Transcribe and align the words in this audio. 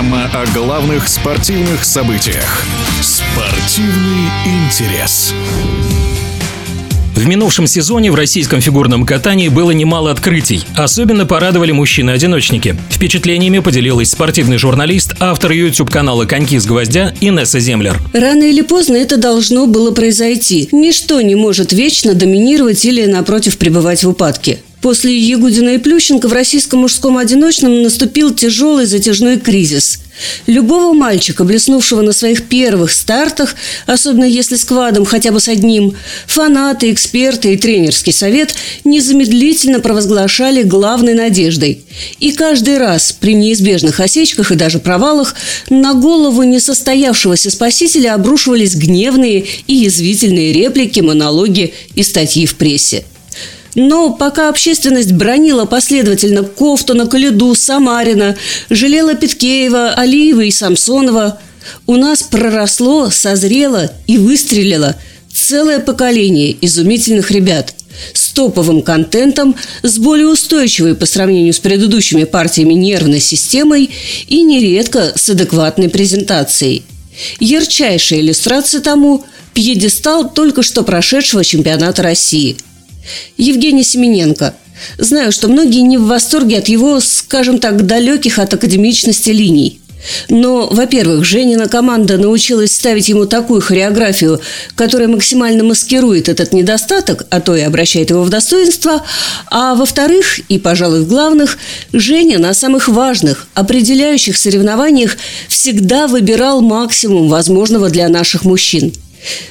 Программа 0.00 0.30
о 0.32 0.46
главных 0.54 1.08
спортивных 1.08 1.84
событиях. 1.84 2.64
Спортивный 3.02 4.30
интерес. 4.46 5.34
В 7.14 7.26
минувшем 7.26 7.66
сезоне 7.66 8.10
в 8.10 8.14
российском 8.14 8.62
фигурном 8.62 9.04
катании 9.04 9.48
было 9.48 9.72
немало 9.72 10.10
открытий. 10.10 10.64
Особенно 10.74 11.26
порадовали 11.26 11.72
мужчины-одиночники. 11.72 12.76
Впечатлениями 12.88 13.58
поделилась 13.58 14.10
спортивный 14.10 14.56
журналист, 14.56 15.16
автор 15.20 15.52
YouTube-канала 15.52 16.24
«Коньки 16.24 16.58
с 16.58 16.64
гвоздя» 16.64 17.12
Инесса 17.20 17.60
Землер. 17.60 17.98
Рано 18.14 18.44
или 18.44 18.62
поздно 18.62 18.96
это 18.96 19.18
должно 19.18 19.66
было 19.66 19.90
произойти. 19.90 20.70
Ничто 20.72 21.20
не 21.20 21.34
может 21.34 21.74
вечно 21.74 22.14
доминировать 22.14 22.82
или, 22.86 23.04
напротив, 23.04 23.58
пребывать 23.58 24.02
в 24.02 24.08
упадке. 24.08 24.60
После 24.80 25.14
Ягудина 25.18 25.70
и 25.70 25.78
Плющенко 25.78 26.26
в 26.26 26.32
российском 26.32 26.80
мужском 26.80 27.18
одиночном 27.18 27.82
наступил 27.82 28.34
тяжелый 28.34 28.86
затяжной 28.86 29.38
кризис. 29.38 30.00
Любого 30.46 30.92
мальчика, 30.94 31.44
блеснувшего 31.44 32.00
на 32.02 32.12
своих 32.12 32.44
первых 32.44 32.92
стартах, 32.92 33.54
особенно 33.86 34.24
если 34.24 34.56
с 34.56 34.64
квадом 34.64 35.04
хотя 35.04 35.32
бы 35.32 35.40
с 35.40 35.48
одним, 35.48 35.94
фанаты, 36.26 36.92
эксперты 36.92 37.52
и 37.52 37.56
тренерский 37.56 38.12
совет 38.12 38.54
незамедлительно 38.84 39.80
провозглашали 39.80 40.62
главной 40.62 41.14
надеждой. 41.14 41.82
И 42.18 42.32
каждый 42.32 42.78
раз 42.78 43.12
при 43.12 43.34
неизбежных 43.34 44.00
осечках 44.00 44.50
и 44.50 44.56
даже 44.56 44.78
провалах 44.78 45.34
на 45.68 45.94
голову 45.94 46.42
несостоявшегося 46.42 47.50
спасителя 47.50 48.14
обрушивались 48.14 48.74
гневные 48.74 49.44
и 49.66 49.74
язвительные 49.74 50.52
реплики, 50.52 51.00
монологи 51.00 51.74
и 51.94 52.02
статьи 52.02 52.46
в 52.46 52.56
прессе. 52.56 53.04
Но 53.74 54.12
пока 54.12 54.48
общественность 54.48 55.12
бронила 55.12 55.64
последовательно 55.64 56.42
Кофтуна, 56.42 57.06
Калиду, 57.06 57.54
Самарина, 57.54 58.36
жалела 58.68 59.14
Петкеева, 59.14 59.92
Алиева 59.92 60.42
и 60.42 60.50
Самсонова, 60.50 61.38
у 61.86 61.96
нас 61.96 62.22
проросло, 62.22 63.10
созрело 63.10 63.92
и 64.06 64.18
выстрелило 64.18 64.96
целое 65.32 65.78
поколение 65.78 66.56
изумительных 66.60 67.30
ребят 67.30 67.74
с 68.14 68.30
топовым 68.30 68.82
контентом, 68.82 69.54
с 69.82 69.98
более 69.98 70.28
устойчивой 70.28 70.94
по 70.94 71.06
сравнению 71.06 71.52
с 71.52 71.58
предыдущими 71.58 72.24
партиями 72.24 72.74
нервной 72.74 73.20
системой 73.20 73.90
и 74.26 74.42
нередко 74.42 75.12
с 75.14 75.28
адекватной 75.28 75.90
презентацией. 75.90 76.82
Ярчайшая 77.38 78.20
иллюстрация 78.20 78.80
тому– 78.80 79.24
пьедестал 79.52 80.32
только 80.32 80.62
что 80.62 80.84
прошедшего 80.84 81.44
чемпионата 81.44 82.02
России– 82.02 82.56
Евгений 83.36 83.84
Семененко. 83.84 84.54
Знаю, 84.98 85.32
что 85.32 85.48
многие 85.48 85.80
не 85.80 85.98
в 85.98 86.06
восторге 86.06 86.58
от 86.58 86.68
его, 86.68 87.00
скажем 87.00 87.58
так, 87.58 87.86
далеких 87.86 88.38
от 88.38 88.54
академичности 88.54 89.30
линий. 89.30 89.80
Но, 90.28 90.66
во-первых, 90.66 91.24
Женина 91.24 91.68
команда 91.68 92.16
научилась 92.16 92.74
ставить 92.74 93.08
ему 93.08 93.26
такую 93.26 93.60
хореографию, 93.60 94.40
которая 94.74 95.08
максимально 95.08 95.64
маскирует 95.64 96.28
этот 96.28 96.52
недостаток, 96.52 97.26
а 97.30 97.40
то 97.40 97.54
и 97.54 97.60
обращает 97.60 98.10
его 98.10 98.22
в 98.22 98.30
достоинство. 98.30 99.04
А 99.50 99.74
во-вторых, 99.74 100.40
и, 100.48 100.58
пожалуй, 100.58 101.02
в 101.02 101.08
главных, 101.08 101.58
Женя 101.92 102.38
на 102.38 102.54
самых 102.54 102.88
важных, 102.88 103.46
определяющих 103.54 104.36
соревнованиях 104.36 105.16
всегда 105.48 106.06
выбирал 106.06 106.62
максимум 106.62 107.28
возможного 107.28 107.90
для 107.90 108.08
наших 108.08 108.44
мужчин. 108.44 108.92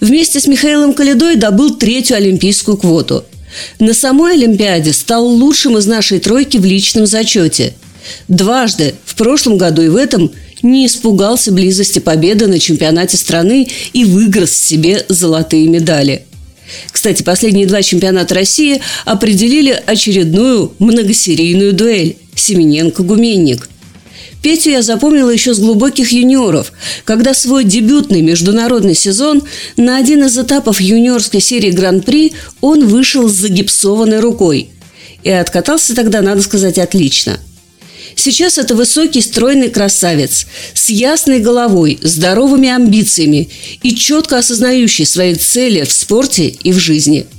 Вместе 0.00 0.40
с 0.40 0.46
Михаилом 0.46 0.92
Калидой 0.92 1.36
добыл 1.36 1.74
третью 1.74 2.18
олимпийскую 2.18 2.76
квоту– 2.76 3.24
на 3.78 3.94
самой 3.94 4.34
Олимпиаде 4.34 4.92
стал 4.92 5.26
лучшим 5.26 5.78
из 5.78 5.86
нашей 5.86 6.20
тройки 6.20 6.56
в 6.56 6.64
личном 6.64 7.06
зачете. 7.06 7.74
Дважды, 8.28 8.94
в 9.04 9.14
прошлом 9.14 9.58
году 9.58 9.82
и 9.82 9.88
в 9.88 9.96
этом, 9.96 10.30
не 10.62 10.86
испугался 10.86 11.52
близости 11.52 11.98
победы 11.98 12.46
на 12.46 12.58
чемпионате 12.58 13.16
страны 13.16 13.68
и 13.92 14.04
выиграл 14.04 14.46
себе 14.46 15.04
золотые 15.08 15.68
медали. 15.68 16.24
Кстати, 16.90 17.22
последние 17.22 17.66
два 17.66 17.82
чемпионата 17.82 18.34
России 18.34 18.80
определили 19.04 19.82
очередную 19.86 20.72
многосерийную 20.78 21.74
дуэль– 21.74 22.16
Семененко-Гуменник– 22.34 23.68
Петю 24.44 24.68
я 24.68 24.82
запомнила 24.82 25.30
еще 25.30 25.54
с 25.54 25.58
глубоких 25.58 26.12
юниоров, 26.12 26.70
когда 27.06 27.32
свой 27.32 27.64
дебютный 27.64 28.20
международный 28.20 28.94
сезон 28.94 29.42
на 29.78 29.96
один 29.96 30.22
из 30.26 30.38
этапов 30.38 30.82
юниорской 30.82 31.40
серии 31.40 31.70
Гран-при 31.70 32.34
он 32.60 32.86
вышел 32.86 33.26
с 33.26 33.32
загипсованной 33.32 34.20
рукой. 34.20 34.68
И 35.22 35.30
откатался 35.30 35.94
тогда, 35.94 36.20
надо 36.20 36.42
сказать, 36.42 36.76
отлично. 36.76 37.40
Сейчас 38.16 38.58
это 38.58 38.74
высокий, 38.74 39.22
стройный 39.22 39.70
красавец 39.70 40.44
с 40.74 40.90
ясной 40.90 41.38
головой, 41.38 41.98
здоровыми 42.02 42.68
амбициями 42.68 43.48
и 43.82 43.94
четко 43.94 44.36
осознающий 44.36 45.06
свои 45.06 45.36
цели 45.36 45.84
в 45.84 45.92
спорте 45.92 46.48
и 46.48 46.70
в 46.70 46.78
жизни– 46.78 47.26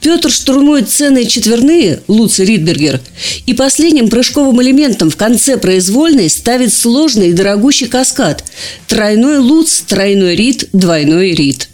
Петр 0.00 0.30
штурмует 0.30 0.90
ценные 0.90 1.26
четверные, 1.26 2.00
Луци 2.08 2.44
Ридбергер, 2.44 3.00
и 3.46 3.54
последним 3.54 4.08
прыжковым 4.08 4.60
элементом 4.62 5.10
в 5.10 5.16
конце 5.16 5.56
произвольной 5.56 6.28
ставит 6.28 6.72
сложный 6.72 7.30
и 7.30 7.32
дорогущий 7.32 7.86
каскад– 7.86 8.44
тройной 8.88 9.38
Луц, 9.38 9.80
тройной 9.82 10.34
Рид, 10.34 10.68
двойной 10.72 11.34
Рид. 11.34 11.68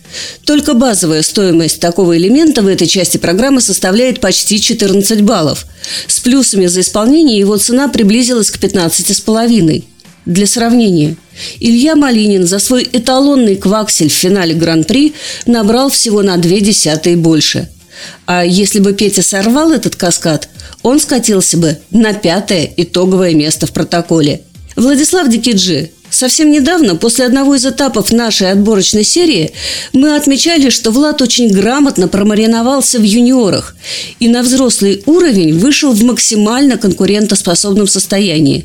Только 0.44 0.75
базовая 0.75 1.22
стоимость 1.22 1.81
такого 1.81 2.16
элемента 2.16 2.62
в 2.62 2.66
этой 2.66 2.87
части 2.87 3.19
программы 3.19 3.60
составляет 3.60 4.20
почти 4.20 4.60
14 4.60 5.22
баллов. 5.22 5.66
С 6.06 6.20
плюсами 6.20 6.66
за 6.66 6.81
исполнение 6.81 7.38
его 7.38 7.56
цена 7.56 7.88
приблизилась 7.88 8.50
к 8.50 8.58
15,5. 8.58 9.84
Для 10.25 10.47
сравнения, 10.47 11.16
Илья 11.60 11.94
Малинин 11.94 12.47
за 12.47 12.58
свой 12.58 12.88
эталонный 12.91 13.56
кваксель 13.56 14.10
в 14.10 14.14
финале 14.14 14.54
Гран-при 14.54 15.14
набрал 15.47 15.88
всего 15.91 16.22
на 16.22 16.37
две 16.37 16.60
десятые 16.60 17.16
больше– 17.16 17.69
а 18.26 18.44
если 18.44 18.81
бы 18.81 18.92
Петя 18.92 19.22
сорвал 19.22 19.72
этот 19.72 19.97
каскад, 19.97 20.48
он 20.82 21.00
скатился 21.00 21.56
бы 21.56 21.78
на 21.91 22.12
пятое 22.12 22.70
итоговое 22.76 23.34
место 23.34 23.66
в 23.66 23.72
протоколе. 23.72 24.42
Владислав 24.76 25.28
Дикиджи, 25.28 25.91
Совсем 26.10 26.50
недавно, 26.50 26.97
после 26.97 27.26
одного 27.26 27.54
из 27.54 27.66
этапов 27.66 28.12
нашей 28.12 28.50
отборочной 28.50 29.04
серии, 29.04 29.53
мы 29.92 30.16
отмечали, 30.16 30.70
что 30.70 30.91
Влад 30.91 31.20
очень 31.20 31.50
грамотно 31.50 32.08
промариновался 32.08 32.98
в 32.98 33.03
юниорах 33.03 33.76
и 34.19 34.28
на 34.28 34.42
взрослый 34.42 35.03
уровень 35.04 35.58
вышел 35.58 35.92
в 35.92 36.03
максимально 36.03 36.78
конкурентоспособном 36.78 37.87
состоянии. 37.87 38.64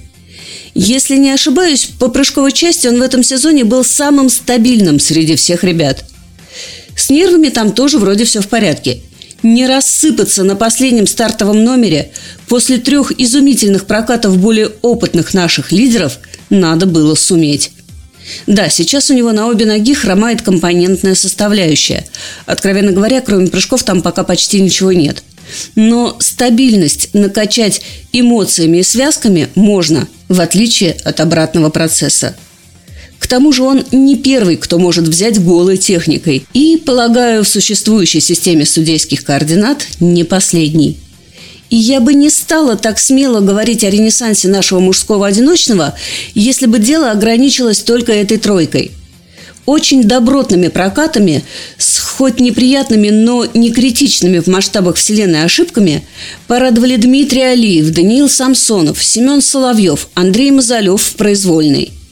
Если 0.73 1.17
не 1.17 1.31
ошибаюсь, 1.31 1.89
по 1.99 2.07
прыжковой 2.07 2.53
части 2.53 2.88
он 2.88 2.97
в 2.97 3.01
этом 3.01 3.23
сезоне 3.23 3.66
был 3.66 3.83
самым 3.83 4.29
стабильным 4.29 4.99
среди 4.99 5.35
всех 5.35 5.63
ребят. 5.63 6.05
С 6.95 7.09
нервами 7.09 7.49
там 7.49 7.73
тоже 7.73 7.99
вроде 7.99 8.23
все 8.23 8.39
в 8.39 8.47
порядке– 8.47 9.01
не 9.43 9.67
рассыпаться 9.67 10.43
на 10.43 10.55
последнем 10.55 11.05
стартовом 11.05 11.63
номере 11.63 12.11
после 12.47 12.77
трех 12.77 13.11
изумительных 13.19 13.85
прокатов 13.85 14.37
более 14.37 14.71
опытных 14.81 15.33
наших 15.33 15.71
лидеров 15.71 16.17
надо 16.49 16.85
было 16.85 17.15
суметь. 17.15 17.71
Да, 18.47 18.69
сейчас 18.69 19.09
у 19.09 19.13
него 19.13 19.31
на 19.33 19.47
обе 19.47 19.65
ноги 19.65 19.93
хромает 19.93 20.41
компонентная 20.41 21.15
составляющая. 21.15 22.05
Откровенно 22.45 22.91
говоря, 22.91 23.21
кроме 23.21 23.47
прыжков 23.47 23.83
там 23.83 24.01
пока 24.01 24.23
почти 24.23 24.61
ничего 24.61 24.93
нет. 24.93 25.23
Но 25.75 26.15
стабильность 26.19 27.09
накачать 27.13 27.81
эмоциями 28.13 28.77
и 28.77 28.83
связками 28.83 29.49
можно, 29.55 30.07
в 30.29 30.39
отличие 30.39 30.93
от 31.03 31.19
обратного 31.19 31.69
процесса. 31.69 32.35
К 33.23 33.28
тому 33.28 33.53
же 33.53 33.63
он 33.63 33.85
не 33.94 34.17
первый, 34.17 34.57
кто 34.57 34.78
может 34.78 35.07
взять 35.07 35.41
голой 35.41 35.78
техникой. 35.78 36.45
И, 36.53 36.75
полагаю, 36.75 37.45
в 37.45 37.47
существующей 37.47 38.19
системе 38.19 38.66
судейских 38.66 39.23
координат 39.23 39.88
не 40.01 40.25
последний. 40.25 40.97
И 41.70 41.78
я 41.78 42.02
бы 42.02 42.16
не 42.16 42.29
стала 42.29 42.75
так 42.75 42.99
смело 42.99 43.40
говорить 43.40 43.85
о 43.85 43.90
ренессансе 43.90 44.49
нашего 44.49 44.81
мужского 44.81 45.25
одиночного, 45.25 45.97
если 46.35 46.66
бы 46.66 46.79
дело 46.79 47.11
ограничилось 47.11 47.79
только 47.79 48.11
этой 48.11 48.37
тройкой. 48.37 48.91
Очень 49.66 50.03
добротными 50.03 50.67
прокатами, 50.67 51.46
с 51.78 51.99
хоть 51.99 52.41
неприятными, 52.41 53.09
но 53.09 53.47
не 53.53 53.72
критичными 53.72 54.40
в 54.40 54.47
масштабах 54.47 54.97
Вселенной 54.97 55.46
ошибками, 55.46 56.05
порадовали 56.47 56.97
Дмитрий 56.97 57.43
Алиев, 57.43 57.90
Даниил 57.91 58.28
Самсонов, 58.28 59.02
Семен 59.02 59.41
Соловьев, 59.41 60.09
Андрей 60.14 60.52
Мазалев 60.52 61.02
в 61.02 61.16
произвольной– 61.16 61.93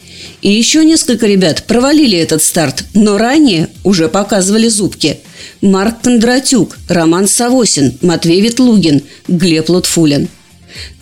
и 0.42 0.52
еще 0.52 0.84
несколько 0.84 1.28
ребят 1.28 1.64
провалили 1.68 2.18
этот 2.18 2.42
старт, 2.42 2.84
но 2.94 3.18
ранее 3.18 3.70
уже 3.84 4.10
показывали 4.10 4.68
зубки. 4.68 5.20
Марк 5.62 6.02
Кондратюк, 6.02 6.78
Роман 6.88 7.28
Савосин, 7.28 7.98
Матвей 8.02 8.42
Ветлугин, 8.42 9.04
Глеб 9.28 9.70
Лутфулин. 9.70 10.28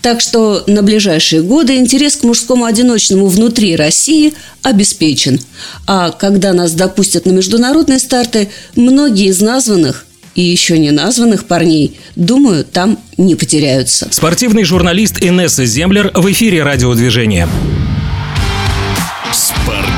Так 0.01 0.19
что 0.19 0.63
на 0.67 0.81
ближайшие 0.81 1.41
годы 1.41 1.75
интерес 1.77 2.15
к 2.17 2.23
мужскому 2.23 2.65
одиночному 2.65 3.27
внутри 3.27 3.75
России 3.75 4.33
обеспечен. 4.63 5.39
А 5.85 6.11
когда 6.11 6.53
нас 6.53 6.71
допустят 6.73 7.25
на 7.25 7.31
международные 7.31 7.99
старты, 7.99 8.49
многие 8.75 9.27
из 9.27 9.41
названных 9.41 10.05
и 10.35 10.41
еще 10.41 10.79
не 10.79 10.91
названных 10.91 11.45
парней, 11.45 11.99
думаю, 12.15 12.63
там 12.65 12.97
не 13.17 13.35
потеряются. 13.35 14.07
Спортивный 14.11 14.63
журналист 14.63 15.23
Инесса 15.23 15.65
Землер 15.65 16.11
в 16.15 16.31
эфире 16.31 16.63
радиодвижения. 16.63 17.47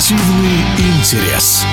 Спортивный 0.01 0.65
интерес. 0.80 1.63